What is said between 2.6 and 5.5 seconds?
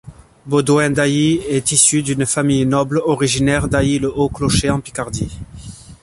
noble originaire d'Ailly-le-Haut-Clocher, en Picardie.